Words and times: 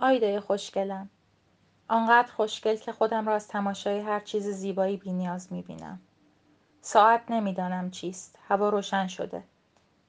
آیدای 0.00 0.40
خوشگلم 0.40 1.08
آنقدر 1.88 2.32
خوشگل 2.32 2.76
که 2.76 2.92
خودم 2.92 3.26
را 3.26 3.34
از 3.34 3.48
تماشای 3.48 4.00
هر 4.00 4.20
چیز 4.20 4.48
زیبایی 4.48 4.96
بینیاز 4.96 5.52
می‌بینم 5.52 6.00
ساعت 6.80 7.22
نمی‌دانم 7.30 7.90
چیست 7.90 8.38
هوا 8.48 8.68
روشن 8.68 9.06
شده 9.06 9.42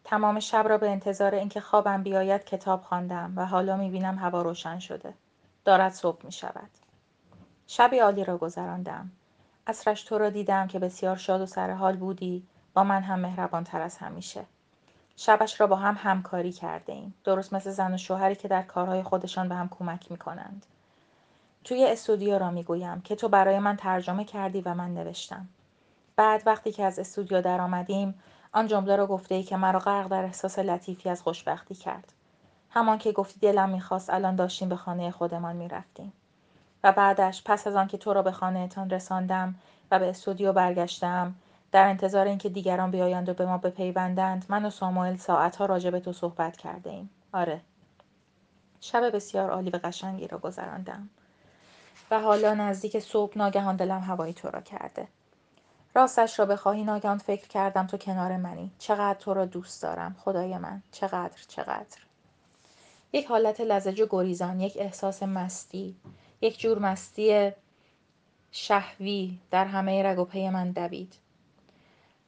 تمام 0.04 0.40
شب 0.40 0.66
را 0.68 0.78
به 0.78 0.90
انتظار 0.90 1.36
اینکه 1.36 1.62
خوابم 1.62 2.04
بیاید 2.04 2.44
کتاب 2.44 2.82
خواندم 2.82 3.34
و 3.36 3.46
حالا 3.46 3.78
می‌بینم 3.78 4.18
هوا 4.18 4.42
روشن 4.42 4.80
شده 4.80 5.14
دارد 5.66 5.94
صبح 5.94 6.26
می 6.26 6.32
شود. 6.32 6.70
شبی 7.68 8.00
عالی 8.00 8.24
را 8.24 8.38
گذراندم. 8.38 9.12
اصرش 9.68 10.04
تو 10.04 10.18
را 10.18 10.30
دیدم 10.30 10.68
که 10.68 10.80
بسیار 10.80 11.16
شاد 11.16 11.42
و 11.42 11.46
سرحال 11.46 11.96
بودی 11.96 12.48
با 12.74 12.84
من 12.84 13.04
هم 13.04 13.20
مهربان 13.20 13.64
تر 13.64 13.82
از 13.82 13.98
همیشه. 13.98 14.46
شبش 15.22 15.62
را 15.62 15.68
با 15.68 15.76
هم 15.76 15.98
همکاری 16.00 16.52
کرده 16.52 16.94
ایم. 16.94 17.14
درست 17.24 17.54
مثل 17.54 17.72
زن 17.72 17.94
و 17.94 17.98
شوهری 17.98 18.36
که 18.36 18.48
در 18.48 18.62
کارهای 18.62 19.04
خودشان 19.04 19.50
به 19.50 19.56
هم 19.56 19.70
کمک 19.70 20.12
می 20.12 20.18
کنند. 20.18 20.66
توی 21.64 21.86
استودیو 21.86 22.40
را 22.40 22.52
می 22.52 22.64
گویم 22.64 23.02
که 23.02 23.16
تو 23.16 23.30
برای 23.30 23.60
من 23.60 23.76
ترجمه 23.76 24.26
کردی 24.26 24.62
و 24.62 24.74
من 24.74 24.94
نوشتم. 24.94 25.48
بعد 26.16 26.44
وقتی 26.46 26.72
که 26.72 26.84
از 26.86 27.00
استودیو 27.00 27.42
در 27.42 27.62
آمدیم 27.62 28.22
آن 28.52 28.68
جمله 28.68 28.96
را 28.96 29.08
گفته 29.08 29.36
ای 29.36 29.44
که 29.44 29.58
مرا 29.58 29.80
غرق 29.80 30.08
در 30.08 30.24
احساس 30.24 30.60
لطیفی 30.60 31.10
از 31.10 31.22
خوشبختی 31.22 31.76
کرد. 31.76 32.14
همان 32.70 32.98
که 32.98 33.12
گفتی 33.12 33.40
دلم 33.40 33.70
می‌خواست 33.70 34.10
الان 34.10 34.36
داشتیم 34.36 34.70
به 34.70 34.76
خانه 34.76 35.12
خودمان 35.12 35.56
می‌رفتیم. 35.56 36.14
و 36.84 36.92
بعدش 36.92 37.44
پس 37.46 37.68
از 37.68 37.76
آنکه 37.76 37.98
تو 37.98 38.14
را 38.14 38.22
به 38.22 38.32
خانهتان 38.32 38.90
رساندم 38.90 39.56
و 39.92 40.00
به 40.00 40.10
استودیو 40.10 40.54
برگشتم 40.54 41.36
در 41.72 41.88
انتظار 41.88 42.28
اینکه 42.28 42.50
دیگران 42.50 42.92
بیایند 42.92 43.30
و 43.30 43.34
به 43.34 43.46
ما 43.46 43.58
بپیوندند 43.58 44.46
من 44.50 44.66
و 44.66 44.70
ساموئل 44.70 45.18
ساعتها 45.18 45.66
راجع 45.66 45.90
به 45.90 46.00
تو 46.00 46.14
صحبت 46.14 46.58
کرده 46.58 46.90
ایم. 46.90 47.10
آره. 47.34 47.62
شب 48.82 49.10
بسیار 49.16 49.50
عالی 49.50 49.70
و 49.70 49.80
قشنگی 49.84 50.28
را 50.28 50.38
گذراندم. 50.38 51.10
و 52.12 52.20
حالا 52.20 52.54
نزدیک 52.54 53.00
صبح 53.00 53.38
ناگهان 53.38 53.76
دلم 53.76 54.02
هوایی 54.02 54.34
تو 54.34 54.50
را 54.50 54.62
کرده. 54.62 55.08
راستش 55.96 56.40
را 56.40 56.46
بخواهی 56.46 56.84
ناگهان 56.84 57.18
فکر 57.18 57.48
کردم 57.48 57.88
تو 57.88 57.98
کنار 57.98 58.38
منی. 58.38 58.72
چقدر 58.80 59.20
تو 59.20 59.34
را 59.34 59.46
دوست 59.46 59.84
دارم 59.84 60.16
خدای 60.20 60.58
من. 60.58 60.84
چقدر 60.92 61.42
چقدر. 61.48 61.98
یک 63.14 63.26
حالت 63.26 63.62
لزج 63.62 64.02
و 64.02 64.08
گریزان 64.10 64.60
یک 64.60 64.74
احساس 64.80 65.24
مستی 65.24 65.96
یک 66.42 66.60
جور 66.60 66.80
مستی 66.80 67.52
شهوی 68.52 69.40
در 69.52 69.66
همه 69.66 70.04
رگ 70.04 70.20
و 70.20 70.26
پی 70.26 70.50
من 70.50 70.72
دوید. 70.72 71.16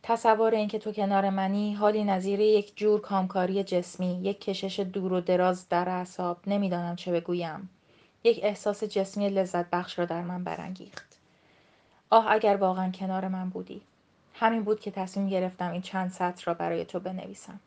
تصور 0.04 0.56
اینکه 0.56 0.80
تو 0.80 0.92
کنار 0.92 1.30
منی 1.30 1.74
حالی 1.74 2.04
نظیر 2.04 2.40
یک 2.40 2.78
جور 2.78 3.02
کامکاری 3.02 3.64
جسمی 3.64 4.20
یک 4.22 4.42
کشش 4.42 4.80
دور 4.80 5.14
و 5.14 5.22
دراز 5.22 5.70
در 5.70 5.90
اعصاب 5.90 6.38
نمی‌دانم 6.48 6.96
چه 6.96 7.12
بگویم. 7.12 7.70
یک 8.24 8.40
احساس 8.44 8.84
جسمی 8.84 9.30
لذت 9.30 9.70
بخش 9.70 10.00
را 10.00 10.06
در 10.06 10.22
من 10.22 10.44
برانگیخت. 10.44 11.18
آه 12.10 12.32
اگر 12.32 12.56
واقعا 12.56 12.92
کنار 12.92 13.28
من 13.28 13.50
بودی. 13.50 13.82
همین 14.34 14.64
بود 14.64 14.80
که 14.80 14.92
تصمیم 14.92 15.30
گرفتم 15.30 15.72
این 15.72 15.82
چند 15.82 16.12
سطر 16.12 16.44
را 16.46 16.54
برای 16.54 16.86
تو 16.86 17.00
بنویسم. 17.00 17.60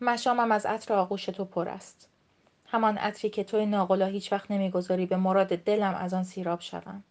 مشامم 0.00 0.52
از 0.52 0.66
عطر 0.66 0.94
آغوش 0.94 1.24
تو 1.24 1.44
پر 1.44 1.68
است. 1.68 2.08
همان 2.66 2.98
عطری 2.98 3.30
که 3.30 3.44
توی 3.44 3.66
ناقلا 3.66 4.06
هیچ 4.06 4.32
وقت 4.32 4.50
نمی‌گذاری 4.50 5.06
به 5.06 5.16
مراد 5.16 5.48
دلم 5.48 5.94
از 5.94 6.14
آن 6.14 6.24
سیراب 6.24 6.60
شوم. 6.60 7.02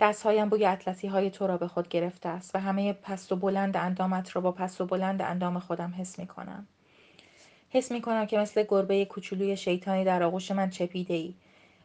دستهایم 0.00 0.48
بوی 0.48 0.64
اطلسی 0.64 1.06
های 1.06 1.30
تو 1.30 1.46
را 1.46 1.56
به 1.56 1.68
خود 1.68 1.88
گرفته 1.88 2.28
است 2.28 2.54
و 2.54 2.58
همه 2.58 2.92
پست 2.92 3.32
و 3.32 3.36
بلند 3.36 3.76
اندامت 3.76 4.36
را 4.36 4.42
با 4.42 4.52
پست 4.52 4.80
و 4.80 4.86
بلند 4.86 5.22
اندام 5.22 5.58
خودم 5.58 5.94
حس 5.98 6.18
می 6.18 6.26
کنم. 6.26 6.66
حس 7.70 7.92
می 7.92 8.00
کنم 8.00 8.26
که 8.26 8.38
مثل 8.38 8.64
گربه 8.68 9.04
کوچولوی 9.04 9.56
شیطانی 9.56 10.04
در 10.04 10.22
آغوش 10.22 10.50
من 10.50 10.70
چپیده 10.70 11.14
ای 11.14 11.34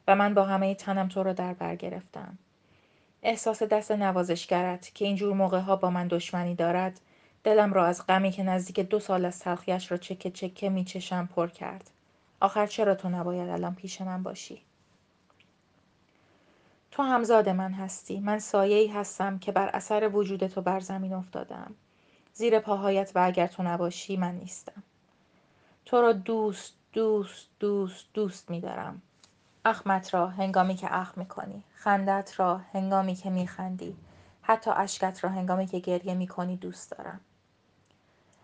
و 0.07 0.15
من 0.15 0.33
با 0.33 0.43
همه 0.43 0.75
تنم 0.75 1.07
تو 1.07 1.23
را 1.23 1.33
در 1.33 1.53
بر 1.53 1.75
گرفتم. 1.75 2.37
احساس 3.23 3.63
دست 3.63 3.91
نوازشگرت 3.91 4.91
که 4.95 5.05
اینجور 5.05 5.33
موقع 5.33 5.59
ها 5.59 5.75
با 5.75 5.89
من 5.89 6.07
دشمنی 6.07 6.55
دارد 6.55 6.99
دلم 7.43 7.73
را 7.73 7.85
از 7.85 8.07
غمی 8.07 8.31
که 8.31 8.43
نزدیک 8.43 8.79
دو 8.79 8.99
سال 8.99 9.25
از 9.25 9.39
تلخیش 9.39 9.91
را 9.91 9.97
چکه 9.97 10.31
چکه 10.31 10.69
می 10.69 10.83
چشم 10.83 11.29
پر 11.35 11.47
کرد. 11.47 11.89
آخر 12.39 12.67
چرا 12.67 12.95
تو 12.95 13.09
نباید 13.09 13.49
الان 13.49 13.75
پیش 13.75 14.01
من 14.01 14.23
باشی؟ 14.23 14.61
تو 16.93 17.03
همزاد 17.03 17.49
من 17.49 17.73
هستی. 17.73 18.19
من 18.19 18.39
ای 18.53 18.87
هستم 18.87 19.39
که 19.39 19.51
بر 19.51 19.69
اثر 19.69 20.09
وجود 20.13 20.47
تو 20.47 20.61
بر 20.61 20.79
زمین 20.79 21.13
افتادم. 21.13 21.75
زیر 22.33 22.59
پاهایت 22.59 23.11
و 23.15 23.19
اگر 23.25 23.47
تو 23.47 23.63
نباشی 23.63 24.17
من 24.17 24.35
نیستم. 24.35 24.83
تو 25.85 26.01
را 26.01 26.13
دوست 26.13 26.73
دوست 26.91 27.47
دوست 27.59 28.05
دوست 28.13 28.49
می 28.49 28.61
دارم. 28.61 29.01
اخمت 29.65 30.13
را 30.13 30.27
هنگامی 30.27 30.75
که 30.75 30.87
اخم 30.95 31.21
می 31.21 31.27
کنی. 31.27 31.63
خندت 31.75 32.33
را 32.37 32.61
هنگامی 32.73 33.15
که 33.15 33.29
می 33.29 33.47
خندی. 33.47 33.95
حتی 34.41 34.71
اشکت 34.71 35.23
را 35.23 35.29
هنگامی 35.29 35.67
که 35.67 35.79
گریه 35.79 36.13
می 36.13 36.27
کنی 36.27 36.57
دوست 36.57 36.91
دارم. 36.91 37.19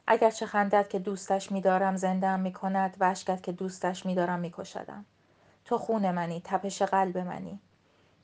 اگرچه 0.08 0.46
خندت 0.46 0.90
که 0.90 1.00
دوستش 1.00 1.52
میدارم 1.52 1.96
زندهام 1.96 2.40
می‌کند 2.40 2.98
و 3.00 3.04
اشکت 3.04 3.44
که 3.44 3.52
دوستش 3.52 4.06
میدارم 4.06 4.40
میکشدم 4.40 5.06
تو 5.66 5.78
خون 5.78 6.12
منی 6.12 6.42
تپش 6.46 6.82
قلب 6.82 7.18
منی 7.18 7.60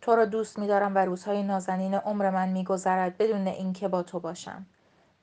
تو 0.01 0.15
را 0.15 0.25
دوست 0.25 0.59
میدارم 0.59 0.95
و 0.95 0.97
روزهای 0.97 1.43
نازنین 1.43 1.95
عمر 1.95 2.29
من 2.29 2.49
میگذرد 2.49 3.17
بدون 3.17 3.47
اینکه 3.47 3.87
با 3.87 4.03
تو 4.03 4.19
باشم. 4.19 4.65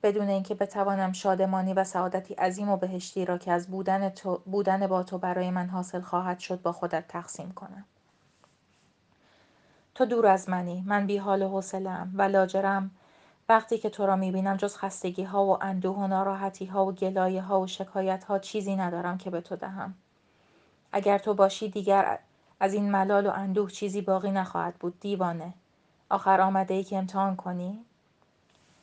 بدون 0.03 0.27
اینکه 0.27 0.55
بتوانم 0.55 1.11
شادمانی 1.11 1.73
و 1.73 1.83
سعادتی 1.83 2.33
عظیم 2.33 2.69
و 2.69 2.77
بهشتی 2.77 3.25
را 3.25 3.37
که 3.37 3.51
از 3.51 3.67
بودن, 3.67 4.09
تو، 4.09 4.41
بودن 4.45 4.87
با 4.87 5.03
تو 5.03 5.17
برای 5.17 5.51
من 5.51 5.67
حاصل 5.67 6.01
خواهد 6.01 6.39
شد 6.39 6.61
با 6.61 6.71
خودت 6.71 7.07
تقسیم 7.07 7.51
کنم. 7.51 7.85
تو 9.95 10.05
دور 10.05 10.27
از 10.27 10.49
منی. 10.49 10.83
من 10.87 11.07
بی 11.07 11.17
حال 11.17 11.43
حوصلهام 11.43 12.11
و 12.13 12.21
لاجرم. 12.21 12.91
وقتی 13.49 13.77
که 13.77 13.89
تو 13.89 14.05
را 14.05 14.15
می‌بینم 14.15 14.57
جز 14.57 14.77
خستگی 14.77 15.23
ها 15.23 15.45
و 15.45 15.63
اندوه 15.63 15.95
و 15.95 16.07
ناراحتی 16.07 16.65
ها 16.65 16.85
و 16.85 16.91
گلایه 16.91 17.41
ها 17.41 17.61
و 17.61 17.67
شکایت 17.67 18.23
ها 18.23 18.39
چیزی 18.39 18.75
ندارم 18.75 19.17
که 19.17 19.29
به 19.29 19.41
تو 19.41 19.55
دهم. 19.55 19.93
اگر 20.91 21.17
تو 21.17 21.33
باشی 21.33 21.69
دیگر 21.69 22.19
از 22.63 22.73
این 22.73 22.91
ملال 22.91 23.27
و 23.27 23.29
اندوه 23.29 23.71
چیزی 23.71 24.01
باقی 24.01 24.31
نخواهد 24.31 24.75
بود 24.75 24.99
دیوانه. 24.99 25.53
آخر 26.09 26.41
آمده 26.41 26.73
ای 26.73 26.83
که 26.83 26.97
امتحان 26.97 27.35
کنی؟ 27.35 27.85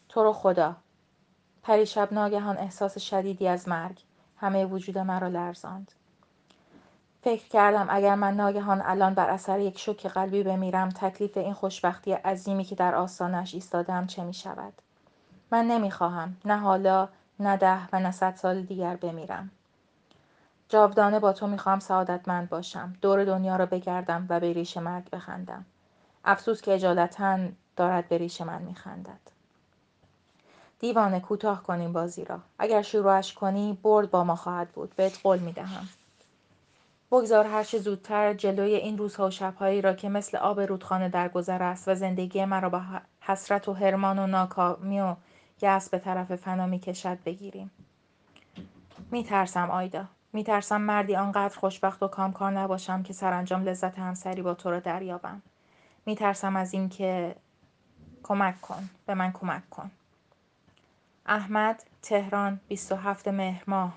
تو 0.09 0.23
رو 0.23 0.33
خدا. 0.33 0.77
پریشب 1.63 2.13
ناگهان 2.13 2.59
احساس 2.59 2.99
شدیدی 2.99 3.49
از 3.49 3.69
مرگ 3.69 4.03
همه 4.37 4.65
وجود 4.65 4.99
مرا 4.99 5.29
لرزاند. 5.29 5.93
فکر 7.23 7.49
کردم 7.49 7.87
اگر 7.91 8.15
من 8.15 8.37
ناگهان 8.37 8.83
الان 8.85 9.15
بر 9.15 9.31
اثر 9.31 9.61
یک 9.61 9.79
شوک 9.79 10.07
قلبی 10.07 10.43
بمیرم 10.43 10.89
تکلیف 10.89 11.37
این 11.37 11.55
خوشبختی 11.55 12.13
عظیمی 12.13 12.65
که 12.65 12.75
در 12.75 12.95
آستانش 12.95 13.55
ایستادم 13.55 14.07
چه 14.07 14.25
می 14.25 14.35
شود؟ 14.35 14.73
من 15.51 15.65
نمی‌خواهم 15.65 16.37
نه 16.45 16.57
حالا 16.57 17.09
نه 17.41 17.57
ده 17.57 17.89
و 17.93 18.01
نه 18.01 18.11
صد 18.11 18.35
سال 18.35 18.63
دیگر 18.63 18.97
بمیرم. 18.97 19.51
جاودانه 20.71 21.21
با 21.21 21.33
تو 21.33 21.47
می‌خواهم 21.47 21.81
سعادتمند 21.81 22.49
باشم. 22.49 22.93
دور 23.03 23.25
دنیا 23.25 23.57
را 23.57 23.67
بگردم 23.67 24.27
و 24.29 24.41
به 24.41 24.53
ریش 24.53 24.77
مرگ 24.77 25.11
بخندم. 25.11 25.65
افسوس 26.25 26.63
که 26.63 26.75
اجالتا 26.75 27.39
دارد 27.77 28.09
به 28.09 28.19
ریش 28.19 28.41
من 28.41 28.63
میخندد. 28.63 29.21
دیوانه 30.79 31.21
کوتاه 31.21 31.63
کنیم 31.63 31.93
بازی 31.93 32.25
را. 32.25 32.41
اگر 32.59 32.83
شروعش 32.83 33.35
کنی 33.35 33.79
برد 33.83 34.11
با 34.11 34.25
ما 34.25 34.37
خواهد 34.37 34.69
بود. 34.69 34.97
بهت 34.97 35.21
قول 35.23 35.39
می‌دهم. 35.39 35.89
بگذار 37.13 37.47
هرچه 37.47 37.79
زودتر 37.79 38.35
جلوی 38.35 38.75
این 38.75 38.99
روزها 38.99 39.27
و 39.27 39.31
شبهایی 39.31 39.83
را 39.83 39.95
که 39.95 40.09
مثل 40.09 40.37
آب 40.37 40.61
رودخانه 40.61 41.09
در 41.09 41.29
گذر 41.29 41.63
است 41.63 41.89
و 41.89 41.95
زندگی 41.95 42.45
مرا 42.45 42.69
با 42.69 42.83
حسرت 43.21 43.69
و 43.69 43.75
حرمان 43.75 44.19
و 44.19 44.27
ناکامی 44.27 45.01
و 45.01 45.17
یأس 45.63 45.91
به 45.91 45.99
طرف 45.99 46.37
فنا 46.37 46.67
می‌کشد 46.67 47.19
بگیریم 47.25 47.71
میترسم 49.11 49.71
آیدا 49.71 50.05
میترسم 50.33 50.81
مردی 50.81 51.17
آنقدر 51.17 51.59
خوشبخت 51.59 52.03
و 52.03 52.09
کامکار 52.09 52.51
نباشم 52.53 53.03
که 53.03 53.13
سرانجام 53.13 53.63
لذت 53.63 53.99
همسری 53.99 54.43
با 54.43 54.55
تو 54.55 54.71
را 54.71 54.81
دریابم. 54.81 55.43
میترسم 56.07 56.57
از 56.57 56.75
اینکه 56.75 57.37
کمک 58.23 58.61
کن 58.61 58.91
به 59.07 59.15
من 59.15 59.33
کمک 59.33 59.71
کن. 59.71 59.91
احمد 61.27 61.83
تهران 62.03 62.61
27 62.69 63.29
مهر 63.29 63.65
ماه. 63.67 63.95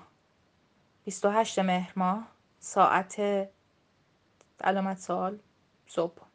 28 1.04 1.58
مهر 1.58 1.92
ماه 1.96 2.26
ساعت 2.58 3.16
علامت 4.60 4.98
سوال 4.98 5.38
صبح. 5.86 6.33